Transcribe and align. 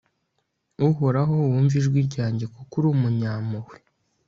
uhoraho, 0.87 1.35
wumve 1.49 1.75
ijwi 1.81 1.99
ryanjye, 2.07 2.45
kuko 2.55 2.73
uri 2.79 2.87
umunyampuhwe 2.95 3.75